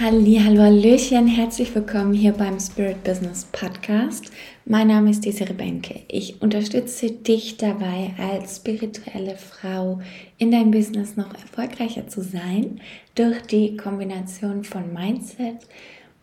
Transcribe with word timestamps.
Halli, 0.00 0.40
hallo, 0.40 0.62
Hallöchen, 0.62 1.26
herzlich 1.26 1.74
willkommen 1.74 2.12
hier 2.12 2.30
beim 2.30 2.60
Spirit 2.60 3.02
Business 3.02 3.46
Podcast. 3.46 4.30
Mein 4.64 4.86
Name 4.86 5.10
ist 5.10 5.24
Desiree 5.24 5.54
Benke. 5.54 6.02
Ich 6.06 6.40
unterstütze 6.40 7.10
dich 7.10 7.56
dabei, 7.56 8.14
als 8.16 8.58
spirituelle 8.58 9.36
Frau 9.36 10.00
in 10.36 10.52
deinem 10.52 10.70
Business 10.70 11.16
noch 11.16 11.34
erfolgreicher 11.34 12.06
zu 12.06 12.22
sein, 12.22 12.80
durch 13.16 13.42
die 13.42 13.76
Kombination 13.76 14.62
von 14.62 14.94
Mindset, 14.94 15.66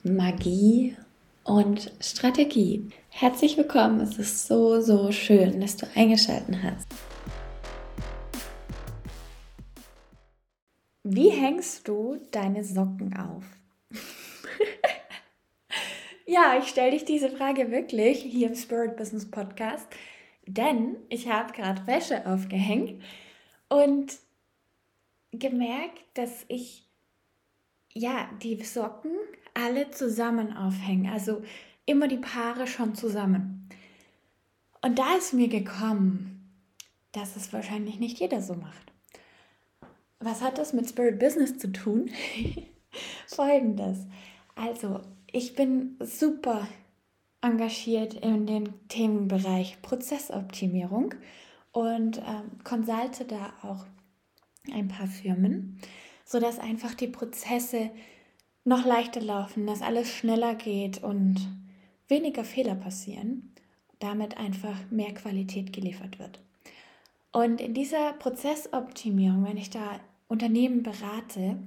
Magie 0.03 0.95
und 1.43 1.91
Strategie. 1.99 2.87
Herzlich 3.09 3.57
willkommen, 3.57 3.99
es 3.99 4.17
ist 4.17 4.47
so, 4.47 4.79
so 4.79 5.11
schön, 5.11 5.59
dass 5.59 5.75
du 5.75 5.85
eingeschaltet 5.95 6.55
hast. 6.63 6.87
Wie 11.03 11.29
hängst 11.29 11.85
du 11.89 12.21
deine 12.31 12.63
Socken 12.63 13.13
auf? 13.17 13.43
ja, 16.25 16.57
ich 16.59 16.67
stelle 16.67 16.91
dich 16.91 17.05
diese 17.05 17.29
Frage 17.29 17.71
wirklich 17.71 18.21
hier 18.21 18.47
im 18.47 18.55
Spirit 18.55 18.97
Business 18.97 19.29
Podcast, 19.29 19.87
denn 20.47 20.97
ich 21.09 21.29
habe 21.29 21.53
gerade 21.53 21.85
Wäsche 21.87 22.25
aufgehängt 22.25 23.01
und 23.69 24.17
gemerkt, 25.31 26.03
dass 26.13 26.45
ich 26.47 26.85
ja 27.93 28.29
die 28.43 28.61
Socken 28.63 29.11
alle 29.53 29.91
zusammen 29.91 30.55
aufhänge, 30.55 31.11
also 31.11 31.41
immer 31.85 32.07
die 32.07 32.17
Paare 32.17 32.67
schon 32.67 32.95
zusammen. 32.95 33.69
Und 34.81 34.99
da 34.99 35.15
ist 35.15 35.33
mir 35.33 35.47
gekommen, 35.47 36.35
dass 37.11 37.35
es 37.35 37.53
wahrscheinlich 37.53 37.99
nicht 37.99 38.19
jeder 38.19 38.41
so 38.41 38.55
macht. 38.55 38.91
Was 40.19 40.41
hat 40.41 40.57
das 40.57 40.73
mit 40.73 40.89
Spirit 40.89 41.19
Business 41.19 41.57
zu 41.57 41.71
tun? 41.71 42.09
Folgendes. 43.27 44.05
Also, 44.55 45.01
ich 45.31 45.55
bin 45.55 45.97
super 45.99 46.67
engagiert 47.41 48.13
in 48.15 48.47
den 48.47 48.73
Themenbereich 48.87 49.81
Prozessoptimierung 49.81 51.13
und 51.71 52.17
ähm, 52.19 52.63
consulte 52.63 53.25
da 53.25 53.53
auch 53.61 53.85
ein 54.71 54.87
paar 54.87 55.07
Firmen, 55.07 55.79
sodass 56.23 56.57
einfach 56.57 56.93
die 56.93 57.07
Prozesse 57.07 57.91
noch 58.63 58.85
leichter 58.85 59.21
laufen, 59.21 59.67
dass 59.67 59.81
alles 59.81 60.09
schneller 60.09 60.55
geht 60.55 61.03
und 61.03 61.35
weniger 62.07 62.43
Fehler 62.43 62.75
passieren, 62.75 63.53
damit 63.99 64.37
einfach 64.37 64.89
mehr 64.89 65.13
Qualität 65.13 65.71
geliefert 65.71 66.17
wird. 66.17 66.39
Und 67.31 67.61
in 67.61 67.73
dieser 67.73 68.13
Prozessoptimierung, 68.13 69.43
wenn 69.45 69.57
ich 69.57 69.69
da 69.69 69.99
Unternehmen 70.27 70.81
berate, 70.81 71.59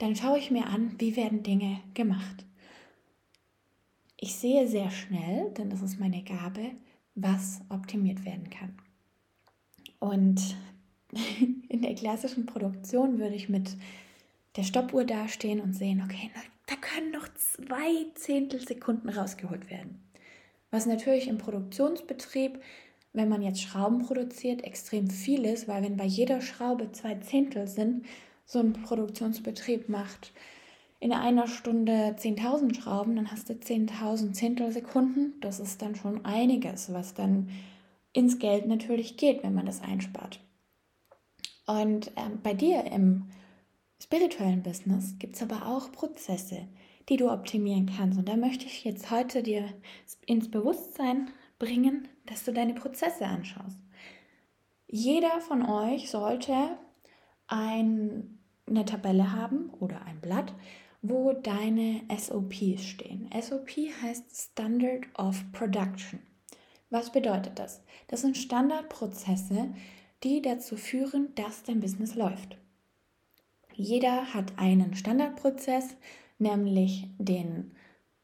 dann 0.00 0.16
schaue 0.16 0.38
ich 0.38 0.50
mir 0.50 0.66
an, 0.66 0.94
wie 0.98 1.14
werden 1.14 1.42
Dinge 1.42 1.78
gemacht. 1.92 2.46
Ich 4.16 4.34
sehe 4.34 4.66
sehr 4.66 4.90
schnell, 4.90 5.50
denn 5.52 5.68
das 5.68 5.82
ist 5.82 6.00
meine 6.00 6.22
Gabe, 6.24 6.70
was 7.14 7.60
optimiert 7.68 8.24
werden 8.24 8.48
kann. 8.48 8.76
Und 9.98 10.56
in 11.68 11.82
der 11.82 11.94
klassischen 11.94 12.46
Produktion 12.46 13.18
würde 13.18 13.34
ich 13.34 13.50
mit 13.50 13.76
der 14.56 14.62
Stoppuhr 14.62 15.04
dastehen 15.04 15.60
und 15.60 15.74
sehen, 15.74 16.02
okay, 16.02 16.30
da 16.66 16.76
können 16.76 17.10
noch 17.10 17.28
zwei 17.34 18.06
Zehntelsekunden 18.14 19.10
rausgeholt 19.10 19.68
werden. 19.70 20.00
Was 20.70 20.86
natürlich 20.86 21.28
im 21.28 21.36
Produktionsbetrieb, 21.36 22.58
wenn 23.12 23.28
man 23.28 23.42
jetzt 23.42 23.60
Schrauben 23.60 24.00
produziert, 24.00 24.64
extrem 24.64 25.10
viel 25.10 25.44
ist, 25.44 25.68
weil 25.68 25.82
wenn 25.82 25.98
bei 25.98 26.04
jeder 26.04 26.40
Schraube 26.40 26.90
zwei 26.92 27.16
Zehntel 27.16 27.68
sind, 27.68 28.06
so 28.50 28.58
ein 28.58 28.72
Produktionsbetrieb 28.72 29.88
macht 29.88 30.32
in 30.98 31.12
einer 31.12 31.46
Stunde 31.46 32.16
10.000 32.18 32.74
Schrauben, 32.74 33.14
dann 33.14 33.30
hast 33.30 33.48
du 33.48 33.52
10.000 33.52 34.32
Zehntelsekunden. 34.32 35.34
Das 35.40 35.60
ist 35.60 35.80
dann 35.80 35.94
schon 35.94 36.24
einiges, 36.24 36.92
was 36.92 37.14
dann 37.14 37.48
ins 38.12 38.40
Geld 38.40 38.66
natürlich 38.66 39.16
geht, 39.16 39.44
wenn 39.44 39.54
man 39.54 39.66
das 39.66 39.80
einspart. 39.80 40.40
Und 41.66 42.10
ähm, 42.16 42.40
bei 42.42 42.52
dir 42.52 42.84
im 42.86 43.30
spirituellen 44.02 44.64
Business 44.64 45.14
gibt 45.20 45.36
es 45.36 45.42
aber 45.42 45.66
auch 45.66 45.92
Prozesse, 45.92 46.66
die 47.08 47.16
du 47.16 47.30
optimieren 47.30 47.88
kannst. 47.96 48.18
Und 48.18 48.28
da 48.28 48.34
möchte 48.34 48.66
ich 48.66 48.82
jetzt 48.82 49.12
heute 49.12 49.44
dir 49.44 49.64
ins 50.26 50.50
Bewusstsein 50.50 51.30
bringen, 51.60 52.08
dass 52.26 52.44
du 52.44 52.52
deine 52.52 52.74
Prozesse 52.74 53.26
anschaust. 53.26 53.78
Jeder 54.88 55.40
von 55.40 55.64
euch 55.64 56.10
sollte 56.10 56.76
ein 57.46 58.39
eine 58.70 58.84
Tabelle 58.84 59.32
haben 59.32 59.70
oder 59.80 60.02
ein 60.06 60.20
Blatt, 60.20 60.54
wo 61.02 61.32
deine 61.32 62.02
SOPs 62.16 62.84
stehen. 62.84 63.28
SOP 63.40 63.70
heißt 64.02 64.52
Standard 64.52 65.06
of 65.18 65.44
Production. 65.52 66.20
Was 66.90 67.12
bedeutet 67.12 67.58
das? 67.58 67.82
Das 68.08 68.22
sind 68.22 68.36
Standardprozesse, 68.36 69.68
die 70.24 70.42
dazu 70.42 70.76
führen, 70.76 71.34
dass 71.36 71.62
dein 71.62 71.80
Business 71.80 72.14
läuft. 72.14 72.58
Jeder 73.74 74.34
hat 74.34 74.58
einen 74.58 74.94
Standardprozess, 74.94 75.96
nämlich 76.38 77.08
den 77.18 77.72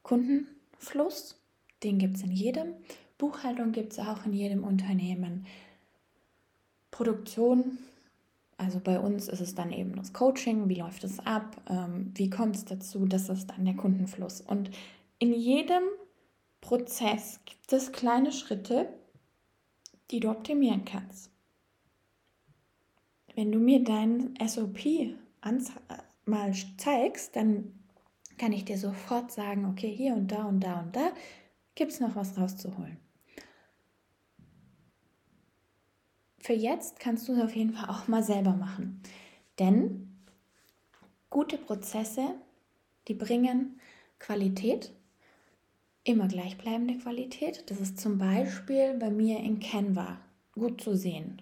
Kundenfluss. 0.03 1.41
Den 1.83 1.97
gibt 1.97 2.17
es 2.17 2.23
in 2.23 2.31
jedem. 2.31 2.73
Buchhaltung 3.17 3.71
gibt 3.71 3.93
es 3.93 3.99
auch 3.99 4.25
in 4.25 4.33
jedem 4.33 4.63
Unternehmen. 4.63 5.47
Produktion 6.91 7.79
also 8.57 8.79
bei 8.79 8.99
uns 8.99 9.27
ist 9.27 9.39
es 9.39 9.53
dann 9.53 9.71
eben 9.71 9.95
das 9.95 10.13
Coaching, 10.13 10.67
wie 10.67 10.75
läuft 10.75 11.03
es 11.03 11.19
ab, 11.19 11.61
ähm, 11.69 12.11
wie 12.15 12.29
kommt 12.29 12.55
es 12.55 12.65
dazu, 12.65 13.05
das 13.05 13.29
ist 13.29 13.47
dann 13.51 13.65
der 13.65 13.75
Kundenfluss. 13.75 14.41
Und 14.41 14.71
in 15.19 15.33
jedem 15.33 15.83
Prozess 16.61 17.39
gibt 17.45 17.71
es 17.71 17.91
kleine 17.91 18.31
Schritte, 18.31 18.89
die 20.09 20.19
du 20.19 20.29
optimieren 20.29 20.85
kannst. 20.85 21.29
Wenn 23.35 23.51
du 23.51 23.59
mir 23.59 23.83
dein 23.83 24.33
SOP 24.45 24.79
mal 26.25 26.53
zeigst, 26.77 27.35
dann 27.35 27.73
kann 28.37 28.51
ich 28.51 28.65
dir 28.65 28.77
sofort 28.77 29.31
sagen, 29.31 29.65
okay, 29.65 29.93
hier 29.95 30.13
und 30.13 30.31
da 30.31 30.45
und 30.45 30.61
da 30.61 30.79
und 30.79 30.95
da 30.95 31.11
gibt 31.75 31.91
es 31.91 31.99
noch 31.99 32.15
was 32.15 32.37
rauszuholen. 32.37 32.97
Für 36.47 36.53
jetzt 36.53 37.01
kannst 37.01 37.27
du 37.27 37.33
es 37.33 37.41
auf 37.41 37.53
jeden 37.57 37.73
Fall 37.73 37.89
auch 37.89 38.07
mal 38.07 38.23
selber 38.23 38.53
machen. 38.53 39.01
Denn 39.59 40.07
gute 41.29 41.57
Prozesse, 41.57 42.35
die 43.09 43.15
bringen 43.15 43.81
Qualität, 44.17 44.93
immer 46.05 46.29
gleichbleibende 46.29 46.99
Qualität. 46.99 47.69
Das 47.69 47.81
ist 47.81 47.99
zum 47.99 48.17
Beispiel 48.17 48.93
bei 48.93 49.09
mir 49.09 49.39
in 49.39 49.59
Canva 49.59 50.19
gut 50.53 50.79
zu 50.79 50.95
sehen. 50.95 51.41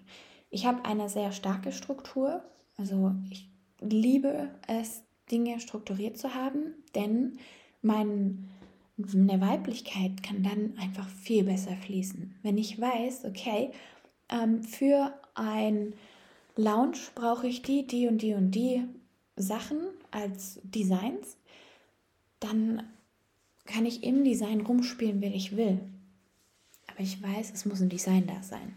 Ich 0.50 0.66
habe 0.66 0.84
eine 0.84 1.08
sehr 1.08 1.30
starke 1.30 1.70
Struktur, 1.70 2.42
also 2.76 3.14
ich 3.30 3.48
liebe 3.78 4.50
es, 4.66 5.04
Dinge 5.30 5.60
strukturiert 5.60 6.18
zu 6.18 6.34
haben, 6.34 6.74
denn 6.96 7.38
mein, 7.80 8.48
meine 8.96 9.40
Weiblichkeit 9.40 10.24
kann 10.24 10.42
dann 10.42 10.76
einfach 10.78 11.08
viel 11.08 11.44
besser 11.44 11.76
fließen. 11.76 12.34
Wenn 12.42 12.58
ich 12.58 12.80
weiß, 12.80 13.24
okay, 13.24 13.70
ähm, 14.28 14.62
für 14.62 15.12
ein 15.34 15.94
Lounge 16.56 16.98
brauche 17.14 17.46
ich 17.46 17.62
die, 17.62 17.86
die 17.86 18.08
und 18.08 18.22
die 18.22 18.34
und 18.34 18.50
die 18.52 18.84
Sachen 19.36 19.78
als 20.10 20.60
Designs, 20.62 21.36
dann 22.40 22.82
kann 23.66 23.84
ich 23.84 24.04
im 24.04 24.24
Design 24.24 24.60
rumspielen, 24.60 25.20
wie 25.20 25.26
ich 25.26 25.56
will. 25.56 25.80
Aber 26.86 27.00
ich 27.00 27.22
weiß, 27.22 27.52
es 27.52 27.66
muss 27.66 27.80
ein 27.80 27.88
Design 27.88 28.26
da 28.26 28.42
sein. 28.42 28.76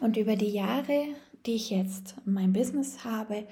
Und 0.00 0.16
über 0.16 0.36
die 0.36 0.50
Jahre, 0.50 1.08
die 1.46 1.54
ich 1.54 1.70
jetzt 1.70 2.14
mein 2.24 2.52
Business 2.52 3.04
habe, 3.04 3.46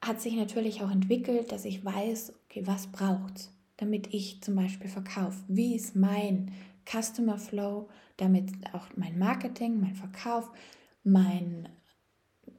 hat 0.00 0.20
sich 0.20 0.34
natürlich 0.34 0.82
auch 0.82 0.90
entwickelt, 0.90 1.50
dass 1.50 1.64
ich 1.64 1.84
weiß, 1.84 2.34
okay, 2.44 2.66
was 2.66 2.86
braucht 2.86 3.50
damit 3.78 4.12
ich 4.12 4.42
zum 4.42 4.56
Beispiel 4.56 4.90
verkaufe? 4.90 5.38
Wie 5.48 5.74
ist 5.74 5.96
mein 5.96 6.52
Customer 6.90 7.38
Flow? 7.38 7.88
damit 8.18 8.52
auch 8.74 8.86
mein 8.96 9.18
Marketing, 9.18 9.80
mein 9.80 9.94
Verkauf, 9.94 10.50
mein 11.02 11.68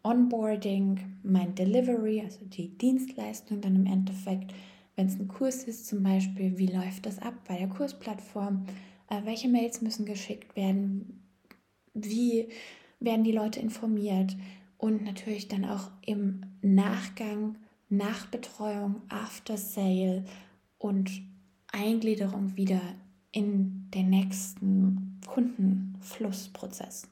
Onboarding, 0.04 1.20
mein 1.22 1.54
Delivery, 1.54 2.22
also 2.22 2.46
die 2.46 2.78
Dienstleistung 2.78 3.62
dann 3.62 3.76
im 3.76 3.86
Endeffekt, 3.86 4.54
wenn 4.96 5.08
es 5.08 5.20
ein 5.20 5.28
Kurs 5.28 5.64
ist 5.64 5.88
zum 5.88 6.02
Beispiel, 6.02 6.58
wie 6.58 6.68
läuft 6.68 7.06
das 7.06 7.20
ab 7.20 7.36
bei 7.48 7.58
der 7.58 7.68
Kursplattform, 7.68 8.66
äh, 9.10 9.22
welche 9.26 9.50
Mails 9.50 9.81
müssen 9.81 10.06
geschickt 10.06 10.56
werden, 10.56 11.24
wie 11.94 12.50
werden 13.00 13.24
die 13.24 13.32
Leute 13.32 13.60
informiert 13.60 14.36
und 14.78 15.04
natürlich 15.04 15.48
dann 15.48 15.66
auch 15.66 15.92
im 16.06 16.42
Nachgang, 16.62 17.58
Nachbetreuung, 17.90 19.02
After 19.10 19.58
Sale 19.58 20.24
und 20.78 21.12
Eingliederung 21.72 22.56
wieder 22.56 22.82
in 23.32 23.79
den 23.94 24.09
nächsten 24.09 25.19
Kundenflussprozess. 25.27 27.07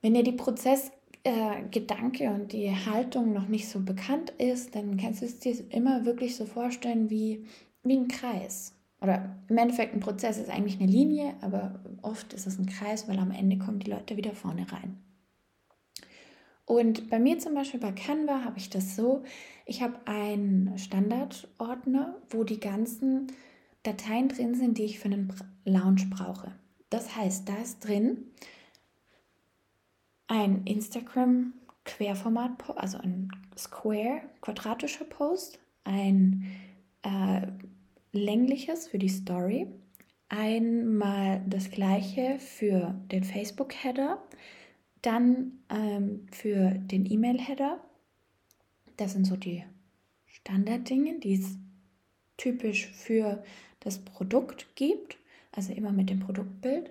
Wenn 0.00 0.14
dir 0.14 0.24
die 0.24 0.32
Prozess, 0.32 0.90
äh, 1.24 1.62
und 1.62 2.52
die 2.52 2.70
Haltung 2.70 3.32
noch 3.32 3.48
nicht 3.48 3.68
so 3.68 3.80
bekannt 3.80 4.30
ist, 4.38 4.74
dann 4.74 4.96
kannst 4.96 5.22
du 5.22 5.26
es 5.26 5.38
dir 5.38 5.54
immer 5.70 6.04
wirklich 6.04 6.36
so 6.36 6.46
vorstellen 6.46 7.10
wie, 7.10 7.44
wie 7.82 7.96
ein 7.96 8.08
Kreis. 8.08 8.74
Oder 9.00 9.36
im 9.48 9.58
Endeffekt 9.58 9.94
ein 9.94 10.00
Prozess 10.00 10.38
ist 10.38 10.50
eigentlich 10.50 10.80
eine 10.80 10.90
Linie, 10.90 11.34
aber 11.40 11.80
oft 12.02 12.32
ist 12.32 12.46
es 12.46 12.58
ein 12.58 12.66
Kreis, 12.66 13.08
weil 13.08 13.18
am 13.18 13.32
Ende 13.32 13.58
kommen 13.58 13.80
die 13.80 13.90
Leute 13.90 14.16
wieder 14.16 14.32
vorne 14.32 14.66
rein. 14.70 14.98
Und 16.64 17.10
bei 17.10 17.18
mir 17.18 17.38
zum 17.38 17.54
Beispiel 17.54 17.80
bei 17.80 17.92
Canva 17.92 18.44
habe 18.44 18.58
ich 18.58 18.70
das 18.70 18.94
so, 18.94 19.24
ich 19.66 19.82
habe 19.82 19.94
einen 20.06 20.78
Standardordner, 20.78 22.16
wo 22.30 22.44
die 22.44 22.60
ganzen 22.60 23.26
Dateien 23.82 24.28
drin 24.28 24.54
sind, 24.54 24.78
die 24.78 24.84
ich 24.84 24.98
für 24.98 25.06
einen 25.06 25.32
Lounge 25.64 26.06
brauche. 26.10 26.52
Das 26.90 27.16
heißt, 27.16 27.48
da 27.48 27.56
ist 27.56 27.80
drin 27.80 28.26
ein 30.28 30.64
Instagram 30.66 31.54
Querformat, 31.84 32.52
also 32.76 32.98
ein 32.98 33.30
Square, 33.56 34.22
quadratischer 34.40 35.04
Post, 35.04 35.58
ein 35.84 36.46
äh, 37.02 37.46
längliches 38.12 38.88
für 38.88 38.98
die 38.98 39.08
Story, 39.08 39.66
einmal 40.28 41.42
das 41.46 41.70
gleiche 41.70 42.38
für 42.38 42.94
den 43.10 43.24
Facebook-Header, 43.24 44.22
dann 45.02 45.58
ähm, 45.68 46.26
für 46.30 46.70
den 46.70 47.10
E-Mail-Header. 47.10 47.80
Das 48.96 49.12
sind 49.12 49.26
so 49.26 49.36
die 49.36 49.64
Standarddinge, 50.26 51.18
die 51.18 51.34
es 51.34 51.56
typisch 52.36 52.86
für 52.86 53.42
das 53.84 53.98
Produkt 53.98 54.74
gibt, 54.74 55.18
also 55.52 55.72
immer 55.72 55.92
mit 55.92 56.10
dem 56.10 56.20
Produktbild. 56.20 56.90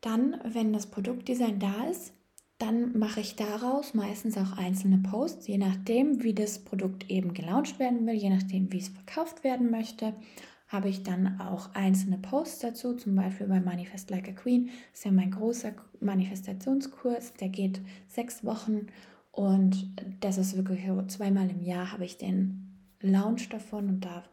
Dann, 0.00 0.40
wenn 0.44 0.72
das 0.72 0.86
Produktdesign 0.86 1.58
da 1.58 1.84
ist, 1.90 2.12
dann 2.58 2.96
mache 2.98 3.20
ich 3.20 3.36
daraus 3.36 3.94
meistens 3.94 4.38
auch 4.38 4.56
einzelne 4.56 4.98
Posts, 4.98 5.48
je 5.48 5.58
nachdem, 5.58 6.22
wie 6.22 6.34
das 6.34 6.60
Produkt 6.60 7.10
eben 7.10 7.34
gelauncht 7.34 7.78
werden 7.78 8.06
will, 8.06 8.14
je 8.14 8.30
nachdem, 8.30 8.72
wie 8.72 8.78
es 8.78 8.88
verkauft 8.88 9.44
werden 9.44 9.70
möchte, 9.70 10.14
habe 10.68 10.88
ich 10.88 11.02
dann 11.02 11.40
auch 11.40 11.74
einzelne 11.74 12.18
Posts 12.18 12.60
dazu, 12.60 12.94
zum 12.94 13.16
Beispiel 13.16 13.48
bei 13.48 13.60
Manifest 13.60 14.10
Like 14.10 14.28
a 14.28 14.32
Queen. 14.32 14.66
Das 14.66 15.00
ist 15.00 15.04
ja 15.04 15.12
mein 15.12 15.30
großer 15.30 15.72
Manifestationskurs, 16.00 17.34
der 17.34 17.48
geht 17.48 17.80
sechs 18.08 18.44
Wochen 18.44 18.86
und 19.30 19.88
das 20.20 20.38
ist 20.38 20.56
wirklich 20.56 20.82
zweimal 21.08 21.50
im 21.50 21.62
Jahr 21.62 21.92
habe 21.92 22.04
ich 22.04 22.18
den 22.18 22.78
Launch 23.00 23.48
davon 23.48 23.88
und 23.88 24.04
da 24.04 24.24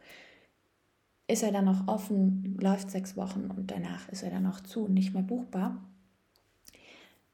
ist 1.31 1.43
er 1.43 1.51
dann 1.51 1.65
noch 1.65 1.87
offen, 1.87 2.57
läuft 2.59 2.91
sechs 2.91 3.15
Wochen 3.17 3.49
und 3.55 3.71
danach 3.71 4.09
ist 4.09 4.23
er 4.23 4.29
dann 4.29 4.43
noch 4.43 4.59
zu 4.59 4.85
und 4.85 4.93
nicht 4.93 5.13
mehr 5.13 5.23
buchbar. 5.23 5.81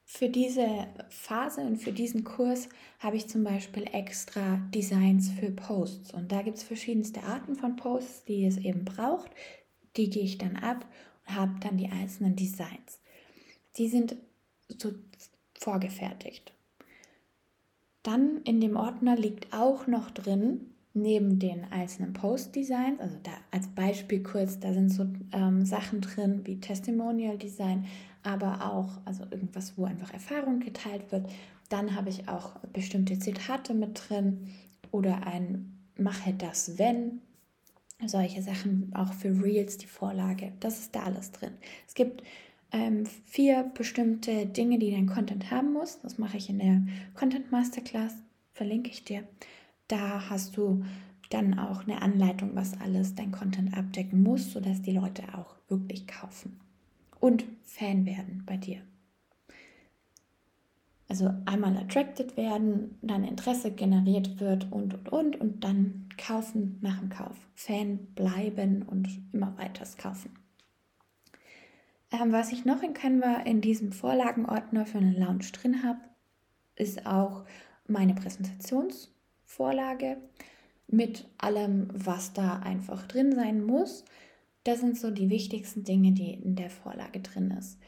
Für 0.10 0.30
diese 0.30 0.88
Phase 1.10 1.62
und 1.62 1.78
für 1.78 1.92
diesen 1.92 2.24
Kurs 2.24 2.70
habe 3.00 3.18
ich 3.18 3.28
zum 3.28 3.44
Beispiel 3.44 3.84
extra 3.92 4.58
Designs 4.74 5.30
für 5.32 5.52
Posts. 5.52 6.14
Und 6.14 6.32
da 6.32 6.44
gibt 6.44 6.58
es 6.58 6.64
verschiedenste 6.64 7.24
Arten 7.24 7.56
von 7.56 7.76
Posts, 7.76 8.24
die 8.24 8.46
es 8.46 8.58
eben 8.58 8.86
braucht. 8.86 9.30
Die 9.98 10.10
gehe 10.10 10.24
ich 10.24 10.38
dann 10.38 10.56
ab 10.56 10.86
und 11.28 11.36
habe 11.36 11.60
dann 11.60 11.78
die 11.78 11.90
einzelnen 11.90 12.38
Designs. 12.38 13.02
Die 13.76 13.90
sind 13.90 14.16
so 14.78 14.94
vorgefertigt. 15.60 16.54
Dann 18.02 18.42
in 18.44 18.62
dem 18.62 18.78
Ordner 18.78 19.18
liegt 19.18 19.54
auch 19.54 19.88
noch 19.88 20.10
drin 20.10 20.74
neben 20.94 21.40
den 21.40 21.64
einzelnen 21.66 22.14
Post-Designs, 22.14 23.00
also 23.00 23.18
da 23.24 23.32
als 23.52 23.68
Beispiel 23.68 24.24
kurz, 24.24 24.60
da 24.60 24.74
sind 24.74 24.90
so 24.90 25.06
ähm, 25.32 25.66
Sachen 25.66 26.02
drin 26.02 26.42
wie 26.46 26.60
Testimonial-Design, 26.60 27.86
aber 28.24 28.74
auch 28.74 29.00
also 29.06 29.24
irgendwas, 29.30 29.78
wo 29.78 29.86
einfach 29.86 30.14
Erfahrung 30.14 30.60
geteilt 30.60 31.12
wird. 31.12 31.30
Dann 31.70 31.96
habe 31.96 32.10
ich 32.10 32.28
auch 32.28 32.56
bestimmte 32.74 33.20
Zitate 33.20 33.74
mit 33.74 34.02
drin 34.10 34.48
oder 34.92 35.26
ein 35.28 35.74
Mache 35.98 36.34
das, 36.34 36.78
wenn. 36.78 37.22
Solche 38.06 38.44
Sachen, 38.44 38.92
auch 38.94 39.12
für 39.14 39.30
Reels, 39.44 39.78
die 39.78 39.88
Vorlage, 39.88 40.54
das 40.60 40.80
ist 40.80 40.96
da 40.96 41.04
alles 41.04 41.32
drin. 41.32 41.54
Es 41.88 41.96
gibt 41.96 42.22
ähm, 42.72 43.06
vier 43.26 43.72
bestimmte 43.74 44.46
Dinge, 44.46 44.78
die 44.78 44.92
dein 44.92 45.08
Content 45.08 45.50
haben 45.50 45.74
muss. 45.74 46.00
Das 46.02 46.18
mache 46.18 46.38
ich 46.38 46.50
in 46.50 46.60
der 46.60 46.82
Content 47.16 47.52
Masterclass, 47.52 48.14
verlinke 48.54 48.92
ich 48.92 49.04
dir. 49.04 49.24
Da 49.88 50.30
hast 50.30 50.58
du 50.58 50.84
dann 51.30 51.60
auch 51.60 51.84
eine 51.84 52.02
Anleitung, 52.02 52.52
was 52.56 52.80
alles 52.80 53.16
dein 53.16 53.32
Content 53.32 53.76
abdecken 53.78 54.24
muss, 54.24 54.52
sodass 54.54 54.82
die 54.82 54.94
Leute 54.94 55.24
auch 55.34 55.56
wirklich 55.70 56.08
kaufen 56.08 56.60
und 57.20 57.46
Fan 57.64 58.06
werden 58.06 58.44
bei 58.46 58.58
dir. 58.58 58.82
Also 61.10 61.34
einmal 61.46 61.78
attracted 61.78 62.36
werden, 62.36 62.98
dann 63.02 63.24
Interesse 63.24 63.72
generiert 63.72 64.40
wird 64.40 64.70
und 64.72 64.94
und 64.94 65.10
und 65.10 65.36
und 65.40 65.64
dann 65.64 66.10
kaufen 66.18 66.78
nach 66.82 67.00
dem 67.00 67.10
Kauf. 67.10 67.38
Fan 67.56 67.98
bleiben 68.14 68.84
und 68.84 69.08
immer 69.32 69.58
weiter 69.58 69.86
kaufen. 69.98 70.32
Ähm, 72.12 72.32
was 72.32 72.52
ich 72.52 72.66
noch 72.66 72.84
in 72.84 72.94
Canva 72.94 73.42
in 73.46 73.62
diesem 73.62 73.92
Vorlagenordner 73.94 74.86
für 74.86 74.98
einen 74.98 75.18
Lounge 75.18 75.46
drin 75.54 75.84
habe, 75.84 76.00
ist 76.76 77.06
auch 77.06 77.46
meine 77.88 78.14
Präsentations- 78.14 79.10
Vorlage 79.48 80.18
mit 80.88 81.26
allem, 81.38 81.88
was 81.94 82.34
da 82.34 82.60
einfach 82.60 83.08
drin 83.08 83.34
sein 83.34 83.64
muss. 83.64 84.06
Das 84.64 84.82
sind 84.82 84.98
so 84.98 85.10
die 85.10 85.30
wichtigsten 85.30 85.84
Dinge, 85.84 86.12
die 86.12 86.34
in 86.34 86.56
der 86.56 86.70
Vorlage 86.70 87.22
drin 87.22 87.52
ist. 87.58 87.80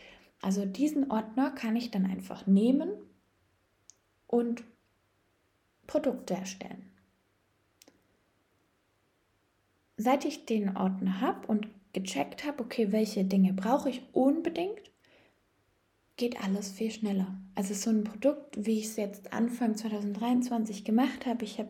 Also 0.41 0.65
diesen 0.65 1.11
Ordner 1.11 1.51
kann 1.51 1.75
ich 1.75 1.91
dann 1.91 2.05
einfach 2.05 2.47
nehmen 2.47 2.89
und 4.25 4.63
Produkte 5.85 6.33
erstellen. 6.33 6.89
Seit 9.97 10.23
ich 10.23 10.45
den 10.45 10.77
Ordner 10.77 11.19
habe 11.19 11.45
und 11.47 11.67
gecheckt 11.91 12.45
habe, 12.45 12.63
okay, 12.63 12.93
welche 12.93 13.25
Dinge 13.25 13.51
brauche 13.51 13.89
ich 13.89 14.01
unbedingt, 14.13 14.91
geht 16.19 16.43
alles 16.43 16.69
viel 16.69 16.91
schneller. 16.91 17.27
Also 17.55 17.73
so 17.73 17.89
ein 17.89 18.03
Produkt, 18.03 18.65
wie 18.65 18.79
ich 18.79 18.85
es 18.85 18.97
jetzt 18.97 19.33
Anfang 19.33 19.75
2023 19.75 20.83
gemacht 20.83 21.25
habe. 21.25 21.45
Ich 21.45 21.57
habe 21.57 21.69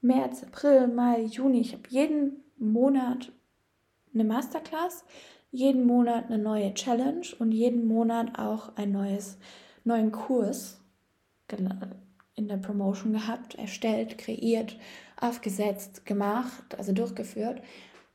März, 0.00 0.42
April, 0.42 0.88
Mai, 0.88 1.20
Juni, 1.20 1.60
ich 1.60 1.74
habe 1.74 1.82
jeden 1.88 2.42
Monat 2.58 3.30
eine 4.12 4.24
Masterclass, 4.24 5.04
jeden 5.52 5.86
Monat 5.86 6.26
eine 6.26 6.38
neue 6.38 6.72
Challenge 6.74 7.26
und 7.38 7.52
jeden 7.52 7.86
Monat 7.86 8.38
auch 8.38 8.74
einen 8.76 8.92
neues, 8.92 9.38
neuen 9.84 10.10
Kurs 10.12 10.80
in 12.34 12.48
der 12.48 12.56
Promotion 12.56 13.12
gehabt, 13.12 13.56
erstellt, 13.56 14.16
kreiert, 14.16 14.78
aufgesetzt, 15.20 16.06
gemacht, 16.06 16.74
also 16.78 16.92
durchgeführt. 16.92 17.60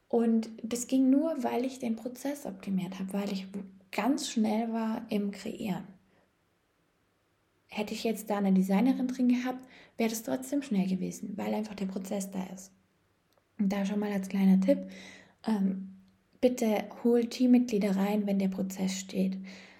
Und 0.07 0.49
das 0.63 0.87
ging 0.87 1.11
nur, 1.11 1.43
weil 1.43 1.63
ich 1.63 1.77
den 1.77 1.95
Prozess 1.95 2.45
optimiert 2.45 2.97
habe, 2.97 3.13
weil 3.13 3.31
ich 3.31 3.47
ganz 3.95 4.29
schnell 4.29 4.71
war 4.73 5.05
im 5.09 5.31
Kreieren. 5.31 5.87
Hätte 7.67 7.93
ich 7.93 8.03
jetzt 8.03 8.29
da 8.29 8.37
eine 8.37 8.53
Designerin 8.53 9.07
drin 9.07 9.29
gehabt, 9.29 9.65
wäre 9.97 10.09
das 10.09 10.23
trotzdem 10.23 10.61
schnell 10.61 10.87
gewesen, 10.87 11.33
weil 11.37 11.53
einfach 11.53 11.75
der 11.75 11.87
Prozess 11.87 12.29
da 12.29 12.43
ist. 12.53 12.71
Und 13.57 13.71
da 13.71 13.85
schon 13.85 13.99
mal 13.99 14.11
als 14.11 14.27
kleiner 14.29 14.59
Tipp, 14.59 14.79
ähm, 15.47 15.95
bitte 16.41 16.83
hol 17.03 17.25
Teammitglieder 17.25 17.95
rein, 17.95 18.27
wenn 18.27 18.37
der 18.37 18.49
Prozess 18.49 18.99
steht. 18.99 19.37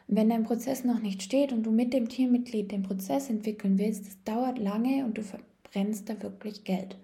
wenn 0.08 0.30
dein 0.30 0.44
Prozess 0.44 0.84
noch 0.84 1.02
nicht 1.02 1.24
steht 1.24 1.52
und 1.52 1.64
du 1.64 1.72
mit 1.72 1.92
dem 1.92 2.10
Teammitglied 2.10 2.72
den 2.72 2.84
Prozess 2.84 3.28
entwickeln 3.32 3.80
willst, 3.80 4.06
das 4.06 4.24
dauert 4.24 4.60
lange 4.60 5.04
und 5.04 5.18
du 5.18 5.24
verbrennst 5.24 6.08
da 6.08 6.22
wirklich 6.22 6.64
Geld. 6.64 6.96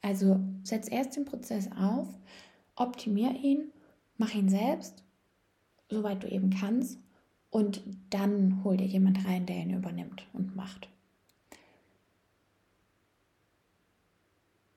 Also 0.00 0.40
setz 0.64 0.90
erst 0.90 1.16
den 1.16 1.24
Prozess 1.24 1.70
auf, 1.70 2.08
optimier 2.74 3.32
ihn, 3.40 3.70
mach 4.18 4.34
ihn 4.34 4.48
selbst 4.48 5.04
soweit 5.92 6.22
du 6.22 6.28
eben 6.28 6.50
kannst. 6.50 6.98
Und 7.50 7.82
dann 8.10 8.64
hol 8.64 8.76
dir 8.76 8.86
jemand 8.86 9.26
rein, 9.26 9.46
der 9.46 9.56
ihn 9.56 9.74
übernimmt 9.76 10.26
und 10.32 10.56
macht. 10.56 10.88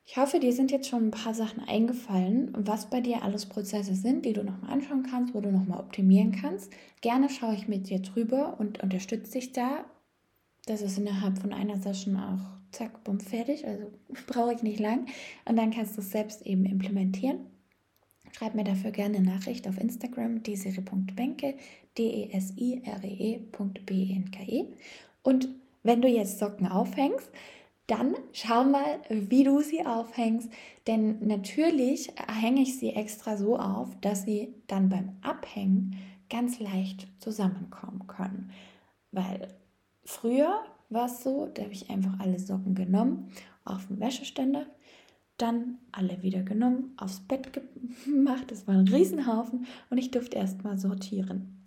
Ich 0.07 0.17
hoffe, 0.17 0.39
dir 0.39 0.53
sind 0.53 0.71
jetzt 0.71 0.87
schon 0.87 1.07
ein 1.07 1.11
paar 1.11 1.33
Sachen 1.33 1.61
eingefallen, 1.67 2.53
was 2.55 2.89
bei 2.89 3.01
dir 3.01 3.23
alles 3.23 3.47
Prozesse 3.47 3.95
sind, 3.95 4.25
die 4.25 4.33
du 4.33 4.43
nochmal 4.43 4.71
anschauen 4.71 5.03
kannst, 5.03 5.33
wo 5.33 5.41
du 5.41 5.51
nochmal 5.51 5.79
optimieren 5.79 6.31
kannst. 6.31 6.71
Gerne 7.01 7.29
schaue 7.29 7.55
ich 7.55 7.67
mit 7.67 7.89
dir 7.89 7.99
drüber 7.99 8.59
und 8.59 8.83
unterstütze 8.83 9.33
dich 9.33 9.51
da. 9.51 9.83
Das 10.67 10.81
ist 10.81 10.97
innerhalb 10.97 11.39
von 11.39 11.53
einer 11.53 11.77
Session 11.79 12.17
auch 12.17 12.39
zack, 12.71 13.03
bumm, 13.03 13.19
fertig. 13.19 13.65
Also 13.67 13.91
brauche 14.27 14.53
ich 14.53 14.63
nicht 14.63 14.79
lang. 14.79 15.07
Und 15.45 15.55
dann 15.57 15.71
kannst 15.71 15.97
du 15.97 16.01
es 16.01 16.11
selbst 16.11 16.45
eben 16.45 16.65
implementieren. 16.65 17.39
Schreib 18.35 18.53
mir 18.53 18.65
dafür 18.65 18.91
gerne 18.91 19.15
eine 19.15 19.31
Nachricht 19.31 19.65
auf 19.65 19.79
Instagram 19.79 20.43
desire.benke, 20.43 21.55
D-E-S-I-R-E-E.B-E-N-K-E. 21.97 24.59
E. 24.59 24.65
Und 25.23 25.47
wenn 25.83 26.01
du 26.01 26.09
jetzt 26.09 26.39
Socken 26.39 26.67
aufhängst, 26.67 27.29
dann 27.87 28.13
schau 28.33 28.65
mal, 28.65 28.99
wie 29.07 29.45
du 29.45 29.61
sie 29.61 29.85
aufhängst. 29.85 30.49
Denn 30.85 31.25
natürlich 31.25 32.11
hänge 32.27 32.63
ich 32.63 32.77
sie 32.77 32.89
extra 32.89 33.37
so 33.37 33.57
auf, 33.57 33.95
dass 34.01 34.23
sie 34.23 34.53
dann 34.67 34.89
beim 34.89 35.13
Abhängen 35.21 35.95
ganz 36.29 36.59
leicht 36.59 37.07
zusammenkommen 37.19 38.05
können. 38.05 38.51
Weil 39.13 39.47
früher 40.03 40.61
war 40.89 41.05
es 41.05 41.23
so, 41.23 41.49
da 41.53 41.61
habe 41.61 41.71
ich 41.71 41.89
einfach 41.89 42.19
alle 42.19 42.39
Socken 42.39 42.75
genommen, 42.75 43.29
auf 43.63 43.87
den 43.87 44.01
Wäscheständer, 44.01 44.65
dann 45.37 45.79
alle 45.91 46.21
wieder 46.21 46.43
genommen, 46.43 46.93
aufs 46.97 47.19
Bett 47.19 47.51
gemacht. 48.05 48.45
Das 48.49 48.67
war 48.67 48.75
ein 48.75 48.87
Riesenhaufen 48.87 49.65
und 49.89 49.97
ich 49.97 50.11
durfte 50.11 50.37
erst 50.37 50.63
mal 50.63 50.77
sortieren. 50.77 51.61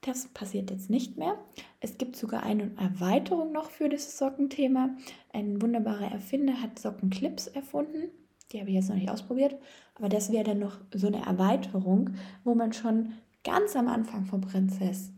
Das 0.00 0.28
passiert 0.28 0.70
jetzt 0.70 0.90
nicht 0.90 1.16
mehr. 1.16 1.38
Es 1.80 1.96
gibt 1.96 2.16
sogar 2.16 2.42
eine 2.42 2.70
Erweiterung 2.76 3.52
noch 3.52 3.70
für 3.70 3.88
das 3.88 4.18
Sockenthema. 4.18 4.90
Ein 5.32 5.62
wunderbarer 5.62 6.10
Erfinder 6.12 6.60
hat 6.60 6.78
Sockenclips 6.78 7.46
erfunden. 7.46 8.10
Die 8.52 8.60
habe 8.60 8.68
ich 8.68 8.76
jetzt 8.76 8.90
noch 8.90 8.96
nicht 8.96 9.10
ausprobiert, 9.10 9.56
aber 9.94 10.10
das 10.10 10.30
wäre 10.30 10.44
dann 10.44 10.58
noch 10.58 10.78
so 10.92 11.06
eine 11.06 11.24
Erweiterung, 11.24 12.10
wo 12.44 12.54
man 12.54 12.74
schon 12.74 13.14
ganz 13.42 13.74
am 13.76 13.88
Anfang 13.88 14.26
von 14.26 14.42
Prinzess 14.42 15.10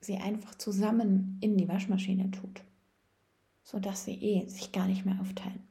sie 0.00 0.16
einfach 0.16 0.54
zusammen 0.54 1.38
in 1.40 1.56
die 1.56 1.68
Waschmaschine 1.68 2.30
tut, 2.30 2.62
sodass 3.64 4.04
sie 4.04 4.14
eh 4.14 4.46
sich 4.46 4.70
gar 4.70 4.86
nicht 4.86 5.04
mehr 5.04 5.18
aufteilen. 5.20 5.62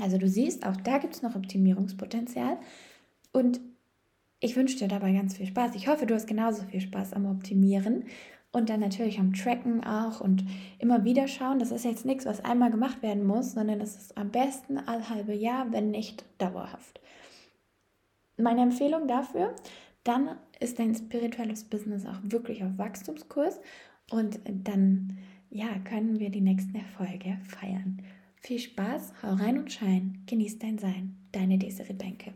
Also 0.00 0.18
du 0.18 0.28
siehst, 0.28 0.64
auch 0.66 0.76
da 0.76 0.98
gibt 0.98 1.14
es 1.14 1.22
noch 1.22 1.34
Optimierungspotenzial 1.34 2.58
und 3.32 3.60
ich 4.40 4.54
wünsche 4.54 4.78
dir 4.78 4.88
dabei 4.88 5.12
ganz 5.12 5.36
viel 5.36 5.46
Spaß. 5.46 5.74
Ich 5.74 5.88
hoffe, 5.88 6.06
du 6.06 6.14
hast 6.14 6.28
genauso 6.28 6.62
viel 6.62 6.80
Spaß 6.80 7.12
am 7.12 7.26
Optimieren 7.26 8.04
und 8.52 8.70
dann 8.70 8.80
natürlich 8.80 9.18
am 9.18 9.34
Tracken 9.34 9.84
auch 9.84 10.20
und 10.20 10.44
immer 10.78 11.04
wieder 11.04 11.26
schauen. 11.26 11.58
Das 11.58 11.72
ist 11.72 11.84
jetzt 11.84 12.04
nichts, 12.04 12.24
was 12.24 12.44
einmal 12.44 12.70
gemacht 12.70 13.02
werden 13.02 13.26
muss, 13.26 13.52
sondern 13.52 13.80
das 13.80 13.96
ist 13.96 14.16
am 14.16 14.30
besten 14.30 14.78
all 14.78 15.08
halbe 15.08 15.34
Jahr, 15.34 15.72
wenn 15.72 15.90
nicht 15.90 16.24
dauerhaft. 16.38 17.00
Meine 18.36 18.62
Empfehlung 18.62 19.08
dafür, 19.08 19.54
dann 20.04 20.36
ist 20.60 20.78
dein 20.78 20.94
spirituelles 20.94 21.64
Business 21.64 22.06
auch 22.06 22.20
wirklich 22.22 22.62
auf 22.62 22.78
Wachstumskurs 22.78 23.60
und 24.10 24.40
dann 24.46 25.18
ja, 25.50 25.78
können 25.84 26.20
wir 26.20 26.30
die 26.30 26.40
nächsten 26.40 26.76
Erfolge 26.76 27.38
feiern. 27.42 28.02
Viel 28.40 28.58
Spaß, 28.58 29.12
hau 29.22 29.34
rein 29.34 29.58
und 29.58 29.72
schein, 29.72 30.22
genieß 30.26 30.58
dein 30.58 30.78
Sein. 30.78 31.16
Deine 31.32 31.58
Desiree 31.58 31.92
Benke. 31.92 32.34